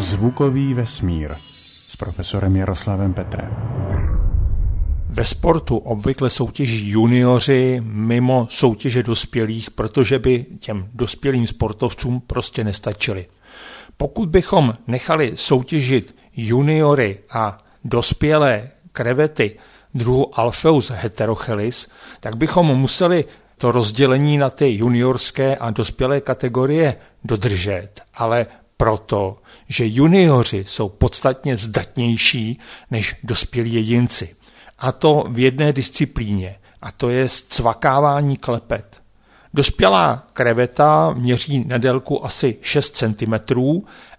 [0.00, 1.34] Zvukový vesmír
[1.88, 3.50] s profesorem Jaroslavem Petrem.
[5.08, 13.26] Ve sportu obvykle soutěží junioři mimo soutěže dospělých, protože by těm dospělým sportovcům prostě nestačili.
[13.96, 19.58] Pokud bychom nechali soutěžit juniory a dospělé krevety
[19.94, 21.88] druhu Alpheus heterochelis,
[22.20, 23.24] tak bychom museli
[23.58, 28.46] to rozdělení na ty juniorské a dospělé kategorie dodržet, ale
[28.80, 29.36] proto,
[29.68, 32.58] že junioři jsou podstatně zdatnější
[32.90, 34.36] než dospělí jedinci.
[34.78, 39.02] A to v jedné disciplíně, a to je cvakávání klepet.
[39.54, 43.34] Dospělá kreveta měří na délku asi 6 cm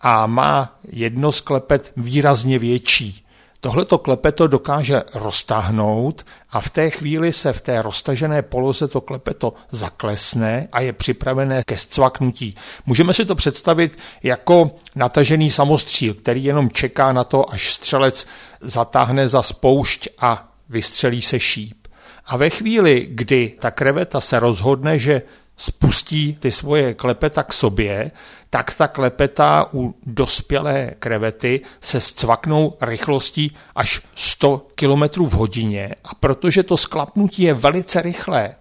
[0.00, 3.23] a má jedno z klepet výrazně větší.
[3.64, 9.54] Tohleto klepeto dokáže roztáhnout a v té chvíli se v té roztažené poloze to klepeto
[9.70, 12.54] zaklesne a je připravené ke zcvaknutí.
[12.86, 18.26] Můžeme si to představit jako natažený samostříl, který jenom čeká na to, až střelec
[18.60, 21.88] zatáhne za spoušť a vystřelí se šíp.
[22.26, 25.22] A ve chvíli, kdy ta kreveta se rozhodne, že
[25.56, 28.10] spustí ty svoje klepeta k sobě,
[28.50, 36.14] tak ta klepeta u dospělé krevety se zcvaknou rychlostí až 100 km v hodině a
[36.14, 38.54] protože to sklapnutí je velice rychlé,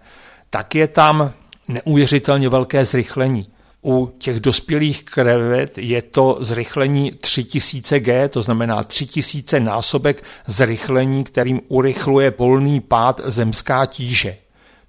[0.50, 1.34] tak je tam
[1.68, 3.48] neuvěřitelně velké zrychlení.
[3.86, 11.62] U těch dospělých krevet je to zrychlení 3000 G, to znamená 3000 násobek zrychlení, kterým
[11.68, 14.38] urychluje volný pád zemská tíže.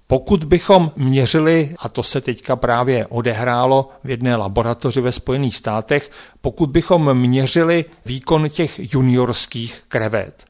[0.07, 6.11] Pokud bychom měřili, a to se teďka právě odehrálo v jedné laboratoři ve Spojených státech,
[6.41, 10.45] pokud bychom měřili výkon těch juniorských krevet,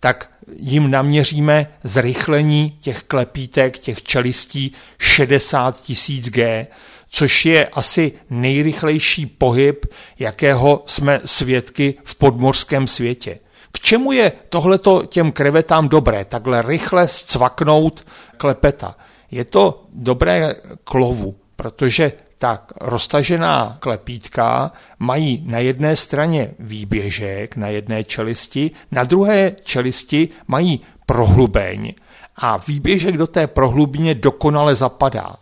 [0.00, 6.66] tak jim naměříme zrychlení těch klepítek, těch čelistí 60 tisíc G,
[7.10, 9.86] což je asi nejrychlejší pohyb,
[10.18, 13.38] jakého jsme svědky v podmorském světě.
[13.72, 18.96] K čemu je tohleto těm krevetám dobré, takhle rychle zcvaknout klepeta?
[19.30, 20.54] Je to dobré
[20.84, 29.56] klovu, protože ta roztažená klepítka mají na jedné straně výběžek, na jedné čelisti, na druhé
[29.62, 31.92] čelisti mají prohlubeň
[32.36, 35.36] a výběžek do té prohlubině dokonale zapadá.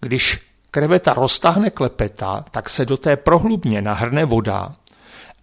[0.00, 0.40] Když
[0.70, 4.74] kreveta roztáhne klepeta, tak se do té prohlubně nahrne voda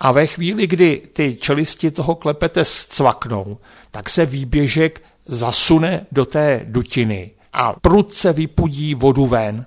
[0.03, 3.57] a ve chvíli, kdy ty čelisti toho klepete zcvaknou,
[3.91, 9.65] tak se výběžek zasune do té dutiny a prudce vypudí vodu ven.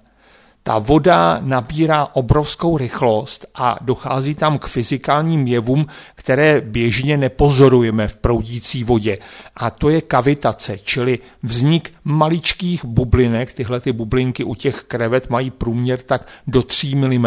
[0.62, 8.16] Ta voda nabírá obrovskou rychlost a dochází tam k fyzikálním jevům, které běžně nepozorujeme v
[8.16, 9.18] proudící vodě.
[9.56, 13.52] A to je kavitace, čili vznik maličkých bublinek.
[13.52, 17.26] Tyhle ty bublinky u těch krevet mají průměr tak do 3 mm.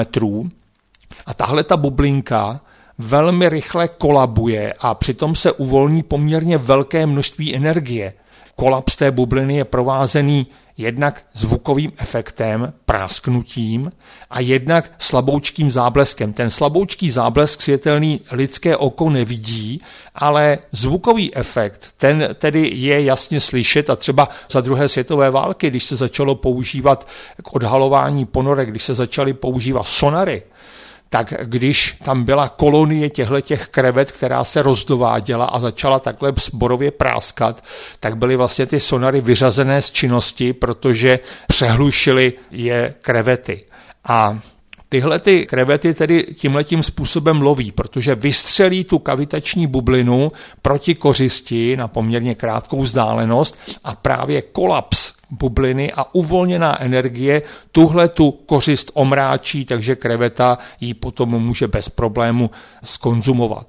[1.25, 2.61] A tahle ta bublinka
[2.97, 8.13] velmi rychle kolabuje a přitom se uvolní poměrně velké množství energie.
[8.55, 10.47] Kolaps té bubliny je provázený
[10.77, 13.91] jednak zvukovým efektem, prásknutím
[14.29, 16.33] a jednak slaboučkým zábleskem.
[16.33, 19.81] Ten slaboučký záblesk světelný lidské oko nevidí,
[20.15, 25.83] ale zvukový efekt, ten tedy je jasně slyšet a třeba za druhé světové války, když
[25.83, 27.07] se začalo používat
[27.43, 30.43] k odhalování ponorek, když se začaly používat sonary,
[31.09, 33.35] tak když tam byla kolonie těchto
[33.71, 37.63] krevet, která se rozdováděla a začala takhle zborově práskat,
[37.99, 43.65] tak byly vlastně ty sonary vyřazené z činnosti, protože přehlušily je krevety.
[44.03, 44.39] A
[44.89, 50.31] Tyhle ty krevety tedy tímhletím způsobem loví, protože vystřelí tu kavitační bublinu
[50.61, 58.31] proti kořisti na poměrně krátkou vzdálenost a právě kolaps bubliny a uvolněná energie tuhle tu
[58.31, 62.49] kořist omráčí, takže kreveta ji potom může bez problému
[62.83, 63.67] skonzumovat.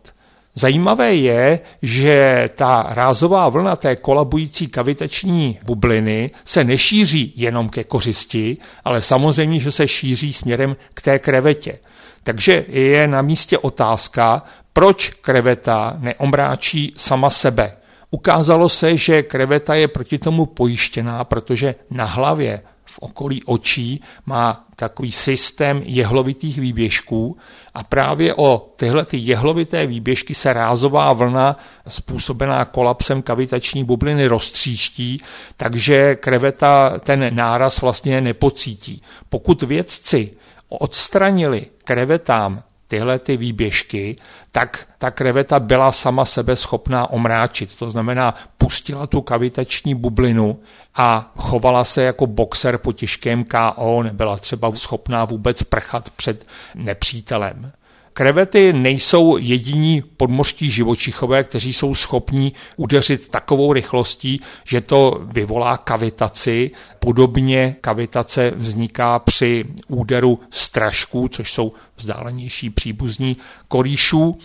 [0.55, 8.57] Zajímavé je, že ta rázová vlna té kolabující kavitační bubliny se nešíří jenom ke kořisti,
[8.85, 11.79] ale samozřejmě, že se šíří směrem k té krevetě.
[12.23, 17.78] Takže je na místě otázka, proč kreveta neomráčí sama sebe.
[18.11, 24.65] Ukázalo se, že kreveta je proti tomu pojištěná, protože na hlavě v okolí očí má
[24.77, 27.37] takový systém jehlovitých výběžků
[27.75, 31.57] a právě o tyhle ty jehlovité výběžky se rázová vlna
[31.89, 35.23] způsobená kolapsem kavitační bubliny roztříští,
[35.57, 39.03] takže kreveta ten náraz vlastně nepocítí.
[39.29, 40.33] Pokud vědci
[40.69, 44.17] odstranili krevetám tyhle ty výběžky,
[44.53, 47.79] tak ta kreveta byla sama sebe schopná omráčit.
[47.79, 50.61] To znamená, pustila tu kavitační bublinu
[50.95, 57.73] a chovala se jako boxer po těžkém KO, nebyla třeba schopná vůbec prchat před nepřítelem.
[58.19, 66.71] Krevety nejsou jediní podmořští živočichové, kteří jsou schopni udeřit takovou rychlostí, že to vyvolá kavitaci.
[66.99, 73.37] Podobně kavitace vzniká při úderu strašků, což jsou vzdálenější příbuzní
[73.69, 74.39] korýšů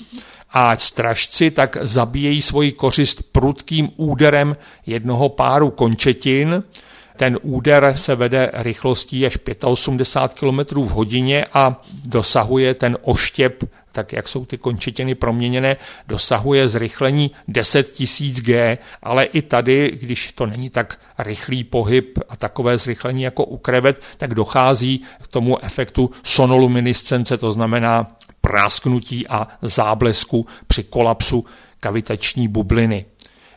[0.50, 4.56] a stražci tak zabíjejí svoji kořist prudkým úderem
[4.86, 6.64] jednoho páru končetin.
[7.18, 14.14] Ten úder se vede rychlostí až 85 km v hodině a dosahuje ten oštěp, tak
[14.14, 15.78] jak jsou ty končetiny proměněné,
[16.08, 22.36] dosahuje zrychlení 10 000 G, ale i tady, když to není tak rychlý pohyb a
[22.36, 29.48] takové zrychlení jako u krevet, tak dochází k tomu efektu sonoluminiscence, to znamená prásknutí a
[29.62, 31.46] záblesku při kolapsu
[31.80, 33.06] kavitační bubliny.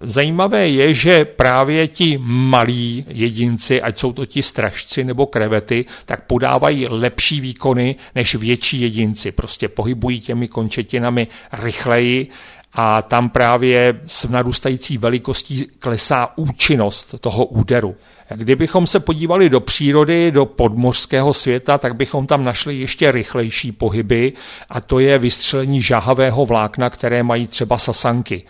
[0.00, 6.24] Zajímavé je, že právě ti malí jedinci, ať jsou to ti stražci nebo krevety, tak
[6.26, 9.32] podávají lepší výkony než větší jedinci.
[9.32, 12.28] Prostě pohybují těmi končetinami rychleji
[12.72, 17.96] a tam právě s narůstající velikostí klesá účinnost toho úderu.
[18.34, 24.32] Kdybychom se podívali do přírody, do podmořského světa, tak bychom tam našli ještě rychlejší pohyby
[24.68, 28.44] a to je vystřelení žahavého vlákna, které mají třeba sasanky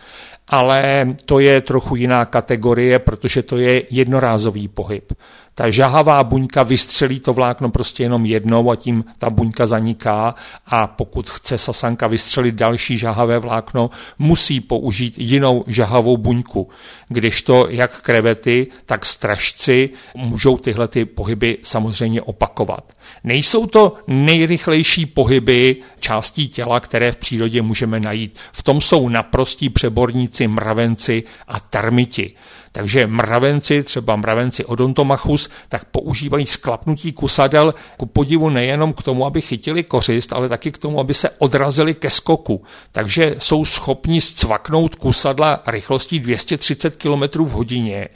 [0.48, 5.12] ale to je trochu jiná kategorie, protože to je jednorázový pohyb.
[5.58, 10.34] Ta žahavá buňka vystřelí to vlákno prostě jenom jednou a tím ta buňka zaniká
[10.66, 16.68] a pokud chce sasanka vystřelit další žahavé vlákno, musí použít jinou žahavou buňku.
[17.08, 22.92] Když to jak krevety, tak stražci můžou tyhle ty pohyby samozřejmě opakovat.
[23.24, 28.38] Nejsou to nejrychlejší pohyby částí těla, které v přírodě můžeme najít.
[28.52, 32.34] V tom jsou naprostí přeborníci, mravenci a termiti.
[32.76, 39.40] Takže mravenci, třeba mravenci odontomachus, tak používají sklapnutí kusadel ku podivu nejenom k tomu, aby
[39.40, 42.62] chytili kořist, ale taky k tomu, aby se odrazili ke skoku.
[42.92, 48.08] Takže jsou schopni zcvaknout kusadla rychlostí 230 km v hodině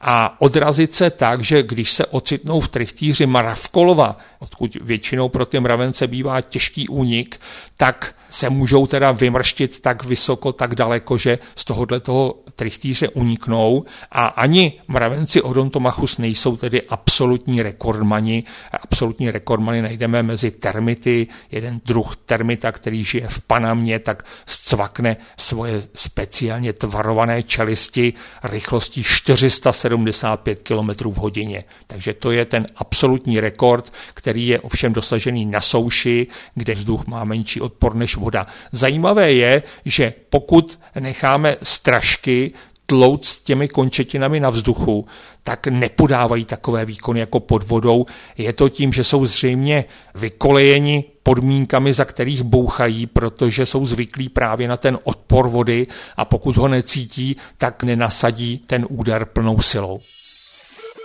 [0.00, 5.60] a odrazit se tak, že když se ocitnou v trichtýři Maravkolova, odkud většinou pro ty
[5.60, 7.40] mravence bývá těžký únik,
[7.76, 13.84] tak se můžou teda vymrštit tak vysoko, tak daleko, že z tohohle toho trichtýře uniknou
[14.12, 18.44] a ani mravenci Odontomachus nejsou tedy absolutní rekordmani.
[18.82, 21.26] Absolutní rekordmani najdeme mezi termity.
[21.52, 28.12] Jeden druh termita, který žije v Panamě, tak zcvakne svoje speciálně tvarované čelisti
[28.42, 31.64] rychlostí 475 km v hodině.
[31.86, 37.24] Takže to je ten absolutní rekord, který je ovšem dosažený na souši, kde vzduch má
[37.24, 38.46] menší odpor než voda.
[38.72, 42.52] Zajímavé je, že pokud necháme strašky
[42.90, 45.06] tlouc těmi končetinami na vzduchu,
[45.42, 48.06] tak nepodávají takové výkony jako pod vodou.
[48.38, 54.68] Je to tím, že jsou zřejmě vykolejeni podmínkami, za kterých bouchají, protože jsou zvyklí právě
[54.68, 55.86] na ten odpor vody
[56.16, 60.00] a pokud ho necítí, tak nenasadí ten úder plnou silou.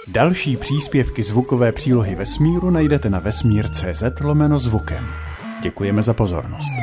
[0.07, 5.07] Další příspěvky zvukové přílohy vesmíru najdete na vesmír.cz lomeno zvukem.
[5.61, 6.73] Děkujeme za pozornost.